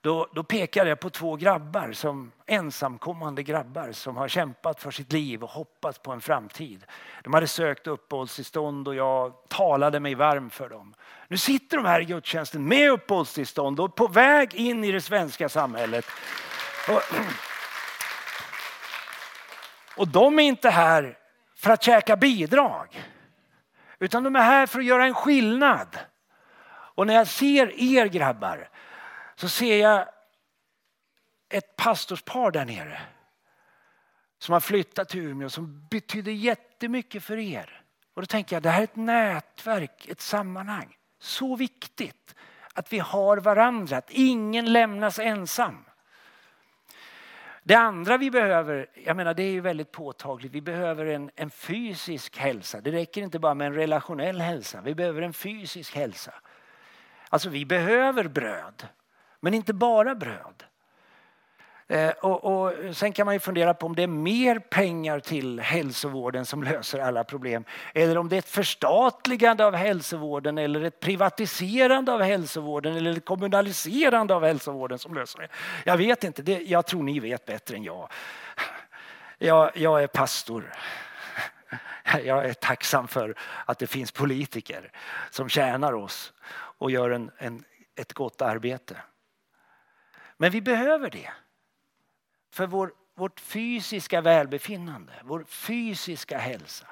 Då, 0.00 0.28
då 0.34 0.42
pekade 0.42 0.88
jag 0.88 1.00
på 1.00 1.10
två 1.10 1.36
grabbar, 1.36 1.92
som 1.92 2.32
ensamkommande 2.46 3.42
grabbar 3.42 3.92
som 3.92 4.16
har 4.16 4.28
kämpat 4.28 4.82
för 4.82 4.90
sitt 4.90 5.12
liv 5.12 5.42
och 5.42 5.50
hoppats 5.50 5.98
på 5.98 6.12
en 6.12 6.20
framtid. 6.20 6.84
De 7.24 7.34
hade 7.34 7.46
sökt 7.46 7.86
uppehållstillstånd 7.86 8.88
och 8.88 8.94
jag 8.94 9.32
talade 9.48 10.00
mig 10.00 10.14
varm 10.14 10.50
för 10.50 10.68
dem. 10.68 10.94
Nu 11.28 11.36
sitter 11.36 11.76
de 11.76 11.86
här 11.86 12.00
i 12.00 12.04
gudstjänsten 12.04 12.68
med 12.68 12.90
uppehållstillstånd 12.90 13.80
och 13.80 13.94
på 13.94 14.06
väg 14.06 14.54
in 14.54 14.84
i 14.84 14.92
det 14.92 15.00
svenska 15.00 15.48
samhället. 15.48 16.04
Och, 16.88 17.02
och 19.96 20.08
de 20.08 20.38
är 20.38 20.42
inte 20.42 20.70
här 20.70 21.17
för 21.58 21.70
att 21.70 21.82
käka 21.82 22.16
bidrag. 22.16 23.04
Utan 23.98 24.24
de 24.24 24.36
är 24.36 24.42
här 24.42 24.66
för 24.66 24.78
att 24.78 24.84
göra 24.84 25.06
en 25.06 25.14
skillnad. 25.14 25.98
Och 26.70 27.06
när 27.06 27.14
jag 27.14 27.26
ser 27.26 27.80
er 27.80 28.06
grabbar 28.06 28.68
så 29.36 29.48
ser 29.48 29.76
jag 29.76 30.08
ett 31.48 31.76
pastorspar 31.76 32.50
där 32.50 32.64
nere 32.64 33.00
som 34.38 34.52
har 34.52 34.60
flyttat 34.60 35.08
till 35.08 35.20
Umeå 35.20 35.50
som 35.50 35.86
betyder 35.90 36.32
jättemycket 36.32 37.24
för 37.24 37.36
er. 37.36 37.82
Och 38.14 38.22
då 38.22 38.26
tänker 38.26 38.56
jag, 38.56 38.62
det 38.62 38.70
här 38.70 38.80
är 38.80 38.84
ett 38.84 38.96
nätverk, 38.96 40.08
ett 40.08 40.20
sammanhang. 40.20 40.96
Så 41.20 41.56
viktigt 41.56 42.34
att 42.74 42.92
vi 42.92 42.98
har 42.98 43.36
varandra, 43.36 43.96
att 43.96 44.10
ingen 44.10 44.72
lämnas 44.72 45.18
ensam. 45.18 45.84
Det 47.68 47.74
andra 47.74 48.16
vi 48.16 48.30
behöver, 48.30 48.86
jag 48.94 49.16
menar 49.16 49.34
det 49.34 49.42
är 49.42 49.50
ju 49.50 49.60
väldigt 49.60 49.92
påtagligt, 49.92 50.52
vi 50.52 50.60
behöver 50.60 51.06
en, 51.06 51.30
en 51.36 51.50
fysisk 51.50 52.38
hälsa. 52.38 52.80
Det 52.80 52.92
räcker 52.92 53.22
inte 53.22 53.38
bara 53.38 53.54
med 53.54 53.66
en 53.66 53.74
relationell 53.74 54.40
hälsa, 54.40 54.80
vi 54.80 54.94
behöver 54.94 55.22
en 55.22 55.32
fysisk 55.32 55.96
hälsa. 55.96 56.34
Alltså 57.28 57.48
vi 57.48 57.66
behöver 57.66 58.28
bröd, 58.28 58.88
men 59.40 59.54
inte 59.54 59.74
bara 59.74 60.14
bröd. 60.14 60.64
Eh, 61.90 62.10
och, 62.10 62.44
och, 62.44 62.96
sen 62.96 63.12
kan 63.12 63.24
man 63.24 63.34
ju 63.34 63.38
fundera 63.38 63.74
på 63.74 63.86
om 63.86 63.94
det 63.94 64.02
är 64.02 64.06
mer 64.06 64.58
pengar 64.58 65.20
till 65.20 65.60
hälsovården 65.60 66.46
som 66.46 66.62
löser 66.62 66.98
alla 66.98 67.24
problem. 67.24 67.64
Eller 67.94 68.18
om 68.18 68.28
det 68.28 68.36
är 68.36 68.38
ett 68.38 68.48
förstatligande 68.48 69.64
av 69.66 69.74
hälsovården 69.74 70.58
eller 70.58 70.82
ett 70.82 71.00
privatiserande 71.00 72.12
av 72.12 72.22
hälsovården 72.22 72.96
eller 72.96 73.16
ett 73.16 73.24
kommunaliserande 73.24 74.34
av 74.34 74.44
hälsovården 74.44 74.98
som 74.98 75.14
löser 75.14 75.38
det. 75.38 75.48
Jag 75.84 75.96
vet 75.96 76.24
inte, 76.24 76.42
det, 76.42 76.62
jag 76.62 76.86
tror 76.86 77.02
ni 77.02 77.20
vet 77.20 77.46
bättre 77.46 77.76
än 77.76 77.84
jag. 77.84 78.08
jag. 79.38 79.70
Jag 79.74 80.02
är 80.02 80.06
pastor. 80.06 80.72
Jag 82.24 82.44
är 82.44 82.52
tacksam 82.52 83.08
för 83.08 83.34
att 83.64 83.78
det 83.78 83.86
finns 83.86 84.12
politiker 84.12 84.90
som 85.30 85.48
tjänar 85.48 85.92
oss 85.92 86.32
och 86.78 86.90
gör 86.90 87.10
en, 87.10 87.30
en, 87.38 87.64
ett 87.96 88.12
gott 88.12 88.42
arbete. 88.42 88.96
Men 90.36 90.50
vi 90.50 90.60
behöver 90.60 91.10
det 91.10 91.30
för 92.50 92.66
vår, 92.66 92.92
vårt 93.14 93.40
fysiska 93.40 94.20
välbefinnande, 94.20 95.12
vår 95.22 95.44
fysiska 95.44 96.38
hälsa. 96.38 96.86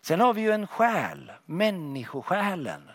Sen 0.00 0.20
har 0.20 0.34
vi 0.34 0.40
ju 0.40 0.50
en 0.50 0.66
själ, 0.66 1.32
människosjälen. 1.44 2.90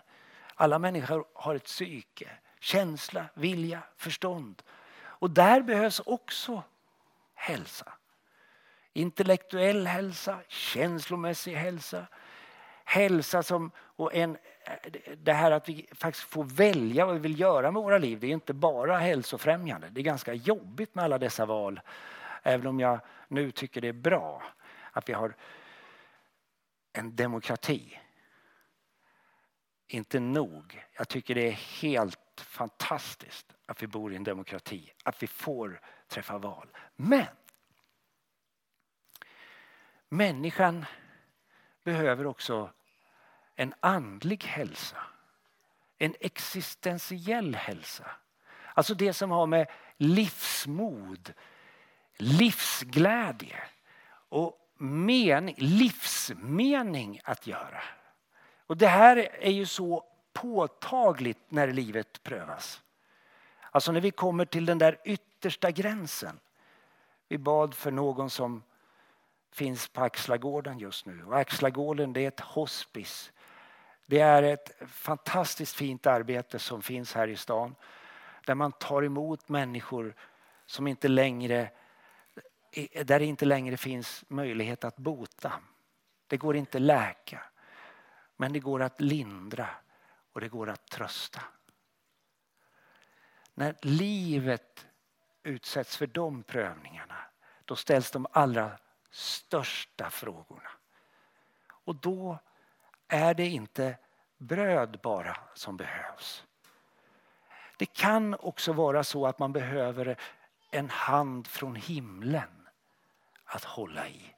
Alla 0.56 0.80
människor 0.80 1.26
har 1.34 1.56
ett 1.56 1.64
psyke, 1.64 2.30
känsla, 2.60 3.26
vilja, 3.34 3.82
förstånd. 3.98 4.64
Och 4.98 5.32
där 5.32 5.62
behövs 5.62 6.00
också 6.00 6.64
hälsa. 7.34 7.94
Intellektuell 8.94 9.88
hälsa, 9.88 10.40
känslomässig 10.48 11.56
hälsa. 11.56 12.08
Hälsa 12.86 13.44
som, 13.44 13.72
och 13.78 14.16
en, 14.16 14.38
det 15.18 15.34
här 15.34 15.52
att 15.52 15.70
vi 15.70 15.90
faktiskt 15.92 16.26
får 16.26 16.44
välja 16.44 17.06
vad 17.06 17.16
vi 17.16 17.22
vill 17.22 17.40
göra 17.40 17.72
med 17.72 17.84
våra 17.84 17.98
liv, 17.98 18.20
det 18.20 18.28
är 18.28 18.32
inte 18.32 18.54
bara 18.54 18.98
hälsofrämjande. 18.98 19.90
Det 19.90 20.02
är 20.02 20.04
ganska 20.04 20.34
jobbigt 20.34 20.96
med 20.96 21.06
alla 21.06 21.18
dessa 21.18 21.46
val. 21.46 21.82
Även 22.44 22.68
om 22.68 22.80
jag 22.80 23.00
nu 23.28 23.52
tycker 23.52 23.82
det 23.82 23.88
är 23.88 23.94
bra 23.94 24.44
att 24.92 25.10
vi 25.10 25.14
har 25.14 25.36
en 26.94 27.16
demokrati. 27.16 28.00
Inte 29.88 30.20
nog. 30.20 30.84
Jag 30.98 31.08
tycker 31.08 31.36
det 31.36 31.48
är 31.48 31.82
helt 31.82 32.42
fantastiskt 32.42 33.56
att 33.66 33.84
vi 33.84 33.88
bor 33.88 34.14
i 34.14 34.16
en 34.16 34.24
demokrati, 34.24 34.94
att 35.04 35.24
vi 35.24 35.28
får 35.28 35.82
träffa 36.08 36.38
val. 36.38 36.68
Men 36.96 37.26
människan 40.10 40.86
behöver 41.84 42.26
också 42.26 42.70
en 43.56 43.74
andlig 43.80 44.44
hälsa. 44.44 44.98
En 45.98 46.16
existentiell 46.20 47.56
hälsa. 47.56 48.06
Alltså 48.74 48.94
det 48.94 49.14
som 49.14 49.32
har 49.32 49.48
med 49.48 49.68
livsmod, 49.98 51.34
livsglädje 52.18 53.64
och 54.30 54.62
men, 54.78 55.46
livsmening 55.58 57.22
att 57.24 57.48
göra. 57.48 57.84
Och 58.68 58.78
det 58.78 58.88
här 58.88 59.18
är 59.40 59.52
ju 59.52 59.66
så 59.66 60.04
påtagligt 60.34 61.40
när 61.50 61.68
livet 61.68 62.24
prövas. 62.24 62.82
Alltså 63.72 63.92
när 63.92 64.02
vi 64.02 64.12
kommer 64.12 64.46
till 64.46 64.66
den 64.66 64.78
där 64.78 64.98
yttersta 65.04 65.72
gränsen. 65.72 66.40
Vi 67.28 67.38
bad 67.38 67.74
för 67.74 67.92
någon 67.92 68.30
som 68.30 68.64
finns 69.52 69.88
på 69.88 70.02
Axlagården 70.02 70.80
just 70.80 71.06
nu. 71.06 71.24
Och 71.26 71.38
Axlagården 71.38 72.14
det 72.14 72.22
är 72.22 72.28
ett 72.28 72.40
hospice 72.40 73.32
det 74.06 74.20
är 74.20 74.44
ett 74.44 74.72
fantastiskt 74.88 75.76
fint 75.76 76.08
arbete 76.08 76.60
som 76.60 76.82
finns 76.82 77.14
här 77.14 77.28
i 77.28 77.36
stan. 77.36 77.76
Där 78.46 78.56
man 78.56 78.72
tar 78.72 79.04
emot 79.04 79.50
människor 79.50 80.16
som 80.66 80.88
inte 80.88 81.08
längre, 81.08 81.72
där 83.06 83.20
det 83.20 83.26
inte 83.26 83.46
längre 83.46 83.78
finns 83.78 84.24
möjlighet 84.28 84.84
att 84.84 84.98
bota. 84.98 85.54
Det 86.28 86.38
går 86.38 86.56
inte 86.56 86.80
läka. 86.80 87.44
Men 88.38 88.54
det 88.54 88.60
går 88.60 88.82
att 88.82 89.02
lindra 89.02 89.68
och 90.34 90.42
det 90.42 90.50
går 90.50 90.70
att 90.70 90.88
trösta. 90.88 91.42
När 93.54 93.76
livet 93.82 94.88
utsätts 95.44 95.98
för 95.98 96.08
de 96.08 96.44
prövningarna 96.44 97.18
då 97.66 97.76
ställs 97.76 98.12
de 98.12 98.28
allra 98.32 98.72
största 99.10 100.10
frågorna. 100.10 100.70
Och 101.68 101.96
då 101.96 102.40
är 103.16 103.34
det 103.34 103.48
inte 103.48 103.98
bröd 104.38 105.00
bara 105.04 105.38
som 105.54 105.78
behövs. 105.78 106.44
Det 107.78 107.86
kan 107.86 108.36
också 108.36 108.74
vara 108.74 109.04
så 109.04 109.28
att 109.28 109.40
man 109.40 109.54
behöver 109.54 110.18
en 110.72 110.90
hand 110.90 111.48
från 111.48 111.76
himlen 111.76 112.68
att 113.46 113.64
hålla 113.64 114.08
i. 114.08 114.36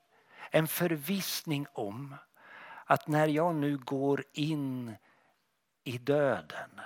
En 0.52 0.68
förvissning 0.68 1.68
om 1.74 2.16
att 2.86 3.08
när 3.08 3.28
jag 3.28 3.56
nu 3.56 3.78
går 3.78 4.24
in 4.34 4.96
i 5.84 5.98
döden 5.98 6.82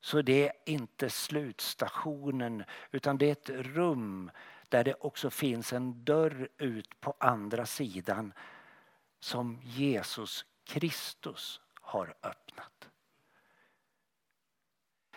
så 0.00 0.22
det 0.22 0.48
är 0.48 0.52
inte 0.64 1.10
slutstationen 1.10 2.64
utan 2.90 3.18
det 3.18 3.26
är 3.26 3.32
ett 3.32 3.66
rum 3.66 4.30
där 4.68 4.84
det 4.84 4.94
också 4.94 5.30
finns 5.30 5.72
en 5.72 6.04
dörr 6.04 6.48
ut 6.58 7.00
på 7.00 7.14
andra 7.18 7.66
sidan 7.66 8.32
som 9.20 9.58
Jesus 9.62 10.44
Kristus 10.68 11.60
har 11.74 12.14
öppnat. 12.22 12.90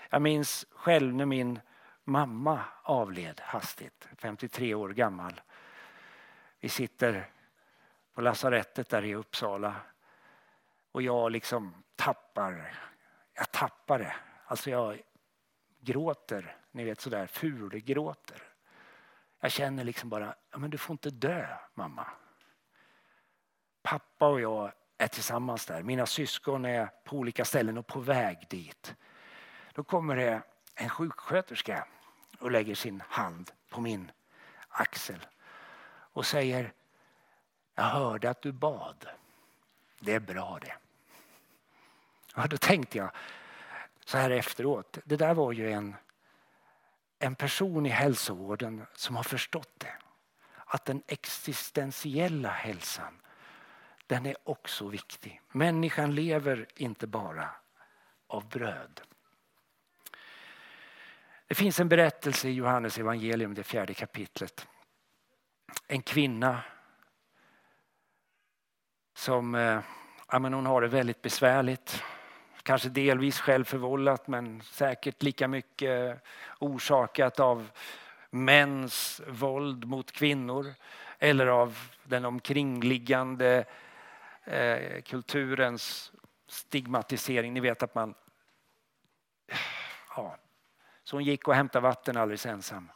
Jag 0.10 0.22
minns 0.22 0.66
själv 0.72 1.14
när 1.14 1.26
min 1.26 1.60
mamma 2.04 2.64
avled 2.84 3.40
hastigt, 3.40 4.08
53 4.18 4.76
år 4.76 4.90
gammal. 4.90 5.42
Vi 6.60 6.70
sitter 6.70 7.30
på 8.14 8.22
lasarettet 8.22 8.90
där 8.90 9.06
i 9.06 9.16
Uppsala 9.16 9.76
och 10.92 11.02
jag 11.02 11.32
liksom 11.32 11.84
tappar, 11.96 12.74
jag 13.34 13.52
tappar 13.52 14.00
det. 14.00 14.16
Alltså 14.46 14.70
jag 14.70 15.02
gråter, 15.80 16.58
ni 16.72 16.84
vet 16.84 17.02
sådär 17.02 17.28
fulgråter. 17.28 18.44
Jag 19.40 19.52
känner 19.52 19.84
liksom 19.84 20.10
bara, 20.10 20.36
ja, 20.52 20.58
men 20.58 20.70
du 20.70 20.78
får 20.78 20.94
inte 20.94 21.10
dö 21.10 21.58
mamma. 21.74 22.08
Pappa 23.82 24.28
och 24.28 24.42
jag 24.42 24.72
är 25.02 25.08
tillsammans 25.08 25.66
där. 25.66 25.84
Mina 25.84 26.06
syskon 26.06 26.66
är 26.66 26.90
på 27.04 27.16
olika 27.16 27.46
ställen 27.46 27.78
och 27.78 27.88
på 27.88 28.00
väg 28.00 28.48
dit. 28.50 28.96
Då 29.74 29.84
kommer 29.84 30.16
det 30.16 30.42
en 30.76 30.90
sjuksköterska 30.90 31.88
och 32.40 32.52
lägger 32.52 32.76
sin 32.76 33.04
hand 33.08 33.52
på 33.70 33.82
min 33.82 34.12
axel 34.68 35.26
och 36.14 36.26
säger 36.26 36.74
Jag 37.76 37.84
hörde 37.84 38.30
att 38.30 38.42
du 38.42 38.52
bad. 38.52 39.06
Det 40.00 40.14
är 40.14 40.20
bra 40.20 40.60
det. 40.62 40.76
Ja, 42.36 42.48
då 42.48 42.58
tänkte 42.58 42.98
jag 42.98 43.12
så 44.06 44.18
här 44.18 44.30
efteråt. 44.30 44.98
Det 45.06 45.16
där 45.16 45.34
var 45.34 45.52
ju 45.52 45.72
en, 45.72 45.96
en 47.20 47.36
person 47.36 47.86
i 47.86 47.90
hälsovården 47.90 48.86
som 48.94 49.16
har 49.16 49.24
förstått 49.24 49.74
det. 49.78 49.94
Att 50.66 50.86
den 50.86 51.04
existentiella 51.08 52.50
hälsan 52.50 53.22
den 54.12 54.26
är 54.26 54.36
också 54.44 54.88
viktig. 54.88 55.42
Människan 55.52 56.16
lever 56.16 56.68
inte 56.76 57.08
bara 57.08 57.50
av 58.28 58.50
bröd. 58.50 59.02
Det 61.48 61.56
finns 61.56 61.80
en 61.80 61.90
berättelse 61.90 62.50
i 62.50 62.54
Johannes 62.54 62.98
evangelium, 62.98 63.54
det 63.54 63.64
fjärde 63.64 63.94
kapitlet. 63.94 64.68
En 65.88 66.02
kvinna 66.02 66.64
som 69.14 69.56
eh, 69.56 69.80
ja, 70.32 70.40
men 70.40 70.54
hon 70.54 70.66
har 70.66 70.82
det 70.82 70.88
väldigt 70.88 71.22
besvärligt. 71.22 72.04
Kanske 72.64 72.90
delvis 72.90 73.40
självförvållat 73.40 74.28
men 74.28 74.62
säkert 74.62 75.24
lika 75.24 75.48
mycket 75.48 76.24
orsakat 76.60 77.40
av 77.40 77.70
mäns 78.30 79.22
våld 79.28 79.86
mot 79.86 80.12
kvinnor 80.12 80.74
eller 81.20 81.48
av 81.48 81.78
den 82.04 82.26
omkringliggande 82.26 83.66
eh, 84.44 85.02
kulturens 85.02 86.12
stigmatisering. 86.48 87.54
Ni 87.54 87.60
vet 87.60 87.84
att 87.84 87.96
man... 87.96 88.16
Ja, 90.16 90.38
Så 91.04 91.16
hon 91.16 91.24
gick 91.24 91.48
och 91.48 91.56
hämtade 91.56 91.84
vatten 91.84 92.18
alldeles 92.18 92.46
ensam. 92.46 92.92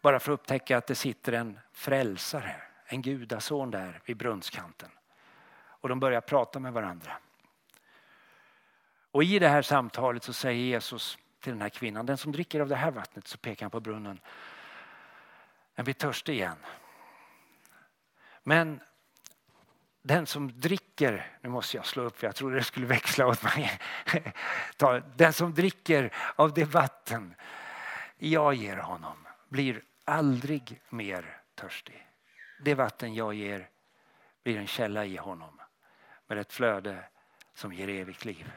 Bara 0.00 0.20
för 0.20 0.32
att 0.32 0.40
upptäcka 0.40 0.78
att 0.78 0.86
det 0.86 0.94
sitter 0.94 1.32
en 1.32 1.58
frälsare, 1.72 2.62
en 2.86 3.02
gudason 3.02 3.70
där 3.70 4.00
vid 4.04 4.16
brunnskanten. 4.16 4.90
Och 5.52 5.88
de 5.88 6.00
börjar 6.00 6.20
prata 6.20 6.58
med 6.58 6.72
varandra. 6.72 7.16
Och 9.10 9.24
i 9.24 9.38
det 9.38 9.48
här 9.48 9.62
samtalet 9.62 10.22
så 10.22 10.32
säger 10.32 10.64
Jesus 10.64 11.18
till 11.40 11.52
den 11.52 11.62
här 11.62 11.68
kvinnan, 11.68 12.06
den 12.06 12.18
som 12.18 12.32
dricker 12.32 12.60
av 12.60 12.68
det 12.68 12.76
här 12.76 12.90
vattnet, 12.90 13.26
så 13.26 13.38
pekar 13.38 13.66
han 13.66 13.70
på 13.70 13.80
brunnen. 13.80 14.20
Den 15.74 15.84
blir 15.84 15.94
törstig 15.94 16.34
igen. 16.34 16.56
Men 18.42 18.80
den 20.02 20.26
som 20.26 20.60
dricker, 20.60 21.38
nu 21.40 21.48
måste 21.48 21.76
jag 21.76 21.86
slå 21.86 22.02
upp 22.02 22.18
för 22.18 22.26
jag 22.26 22.36
trodde 22.36 22.56
det 22.56 22.64
skulle 22.64 22.86
växla 22.86 23.26
åt 23.26 23.42
mig. 23.42 23.80
Den 25.16 25.32
som 25.32 25.54
dricker 25.54 26.14
av 26.36 26.54
det 26.54 26.64
vatten 26.64 27.34
jag 28.18 28.54
ger 28.54 28.76
honom 28.76 29.26
blir 29.48 29.82
aldrig 30.04 30.80
mer 30.88 31.40
törstig. 31.54 32.06
Det 32.64 32.74
vatten 32.74 33.14
jag 33.14 33.34
ger 33.34 33.68
blir 34.42 34.58
en 34.58 34.66
källa 34.66 35.04
i 35.04 35.16
honom 35.16 35.60
med 36.26 36.38
ett 36.38 36.52
flöde 36.52 37.04
som 37.54 37.72
ger 37.72 37.88
evigt 37.88 38.24
liv. 38.24 38.52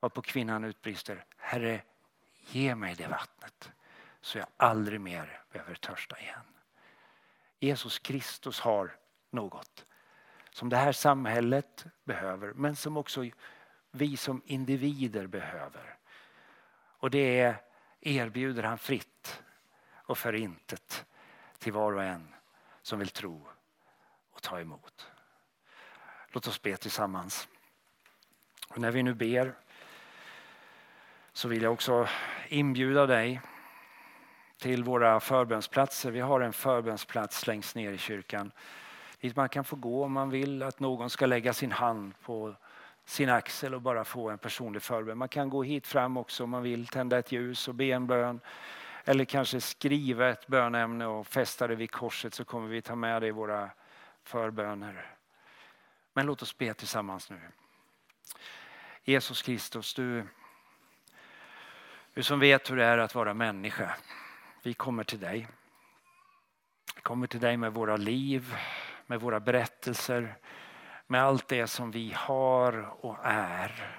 Och 0.00 0.14
på 0.14 0.22
kvinnan 0.22 0.64
utbrister, 0.64 1.24
Herre, 1.36 1.82
ge 2.46 2.74
mig 2.74 2.94
det 2.94 3.06
vattnet 3.06 3.72
så 4.20 4.38
jag 4.38 4.46
aldrig 4.56 5.00
mer 5.00 5.42
behöver 5.52 5.74
törsta 5.74 6.18
igen. 6.20 6.44
Jesus 7.60 7.98
Kristus 7.98 8.60
har 8.60 8.96
något 9.30 9.86
som 10.52 10.68
det 10.68 10.76
här 10.76 10.92
samhället 10.92 11.84
behöver 12.04 12.52
men 12.52 12.76
som 12.76 12.96
också 12.96 13.24
vi 13.90 14.16
som 14.16 14.42
individer 14.44 15.26
behöver. 15.26 15.96
Och 16.74 17.10
det 17.10 17.54
erbjuder 18.00 18.62
han 18.62 18.78
fritt 18.78 19.42
och 19.92 20.18
för 20.18 20.32
intet 20.32 21.06
till 21.58 21.72
var 21.72 21.92
och 21.92 22.02
en 22.02 22.34
som 22.82 22.98
vill 22.98 23.08
tro 23.08 23.46
och 24.32 24.42
ta 24.42 24.60
emot. 24.60 25.10
Låt 26.28 26.46
oss 26.46 26.62
be 26.62 26.76
tillsammans. 26.76 27.48
Och 28.68 28.78
när 28.78 28.90
vi 28.90 29.02
nu 29.02 29.14
ber 29.14 29.54
så 31.32 31.48
vill 31.48 31.62
jag 31.62 31.72
också 31.72 32.08
inbjuda 32.48 33.06
dig 33.06 33.40
till 34.58 34.84
våra 34.84 35.20
förbönsplatser. 35.20 36.10
Vi 36.10 36.20
har 36.20 36.40
en 36.40 36.52
förbönsplats 36.52 37.46
längst 37.46 37.76
ner 37.76 37.92
i 37.92 37.98
kyrkan 37.98 38.52
dit 39.22 39.36
man 39.36 39.48
kan 39.48 39.64
få 39.64 39.76
gå 39.76 40.04
om 40.04 40.12
man 40.12 40.30
vill 40.30 40.62
att 40.62 40.80
någon 40.80 41.10
ska 41.10 41.26
lägga 41.26 41.52
sin 41.52 41.72
hand 41.72 42.14
på 42.20 42.54
sin 43.04 43.28
axel 43.28 43.74
och 43.74 43.82
bara 43.82 44.04
få 44.04 44.30
en 44.30 44.38
personlig 44.38 44.82
förbön. 44.82 45.18
Man 45.18 45.28
kan 45.28 45.50
gå 45.50 45.62
hit 45.62 45.86
fram 45.86 46.16
också 46.16 46.44
om 46.44 46.50
man 46.50 46.62
vill 46.62 46.86
tända 46.86 47.18
ett 47.18 47.32
ljus 47.32 47.68
och 47.68 47.74
be 47.74 47.84
en 47.84 48.06
bön. 48.06 48.40
Eller 49.04 49.24
kanske 49.24 49.60
skriva 49.60 50.28
ett 50.28 50.46
bönämne 50.46 51.06
och 51.06 51.26
fästa 51.26 51.66
det 51.66 51.74
vid 51.74 51.90
korset 51.90 52.34
så 52.34 52.44
kommer 52.44 52.68
vi 52.68 52.82
ta 52.82 52.94
med 52.94 53.22
det 53.22 53.28
i 53.28 53.30
våra 53.30 53.70
förböner. 54.22 55.14
Men 56.12 56.26
låt 56.26 56.42
oss 56.42 56.58
be 56.58 56.74
tillsammans 56.74 57.30
nu. 57.30 57.40
Jesus 59.04 59.42
Kristus, 59.42 59.94
du, 59.94 60.26
du 62.14 62.22
som 62.22 62.40
vet 62.40 62.70
hur 62.70 62.76
det 62.76 62.84
är 62.84 62.98
att 62.98 63.14
vara 63.14 63.34
människa. 63.34 63.96
Vi 64.62 64.74
kommer 64.74 65.04
till 65.04 65.20
dig. 65.20 65.48
Vi 66.96 67.00
kommer 67.00 67.26
till 67.26 67.40
dig 67.40 67.56
med 67.56 67.74
våra 67.74 67.96
liv, 67.96 68.54
med 69.06 69.20
våra 69.20 69.40
berättelser, 69.40 70.34
med 71.06 71.22
allt 71.22 71.48
det 71.48 71.66
som 71.66 71.90
vi 71.90 72.12
har 72.16 72.94
och 73.06 73.16
är. 73.22 73.98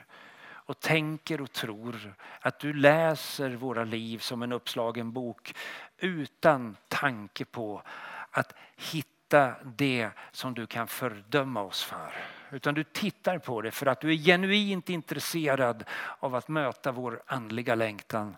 Och 0.66 0.80
tänker 0.80 1.42
och 1.42 1.52
tror 1.52 2.16
att 2.39 2.60
du 2.60 2.74
läser 2.74 3.50
våra 3.50 3.84
liv 3.84 4.18
som 4.18 4.44
en 4.44 4.52
uppslagen 4.52 5.12
bok 5.12 5.56
utan 5.98 6.76
tanke 6.88 7.46
på 7.46 7.84
att 8.32 8.54
hitta 8.76 9.56
det 9.63 10.10
som 10.32 10.54
du 10.54 10.68
kan 10.68 10.88
fördöma 10.88 11.62
oss 11.62 11.84
för. 11.84 12.13
Utan 12.52 12.74
du 12.74 12.84
tittar 12.84 13.38
på 13.38 13.62
det 13.62 13.72
för 13.72 13.86
att 13.86 14.02
du 14.02 14.12
är 14.12 14.18
genuint 14.18 14.89
intresserad 14.89 15.84
av 16.20 16.36
att 16.36 16.48
möta 16.48 16.92
vår 16.92 17.24
andliga 17.26 17.76
längtan 17.76 18.36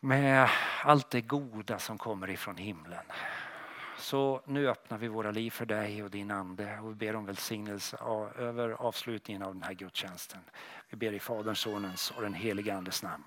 med 0.00 0.48
allt 0.84 1.10
det 1.10 1.20
goda 1.20 1.78
som 1.78 1.98
kommer 1.98 2.30
ifrån 2.30 2.56
himlen. 2.56 3.04
Så 3.98 4.42
nu 4.44 4.68
öppnar 4.68 4.98
vi 4.98 5.08
våra 5.08 5.30
liv 5.30 5.50
för 5.50 5.66
dig 5.66 6.02
och 6.02 6.10
din 6.10 6.30
ande 6.30 6.78
och 6.78 6.90
vi 6.90 6.94
ber 6.94 7.16
om 7.16 7.26
välsignelse 7.26 7.96
över 8.38 8.70
avslutningen 8.70 9.42
av 9.42 9.54
den 9.54 9.62
här 9.62 9.72
gudstjänsten. 9.72 10.40
Vi 10.90 10.96
ber 10.96 11.12
i 11.12 11.18
Faderns, 11.18 11.58
Sonens 11.58 12.12
och 12.16 12.22
den 12.22 12.34
helige 12.34 12.74
Andes 12.74 13.02
namn. 13.02 13.24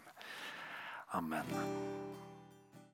Amen. 1.07 1.45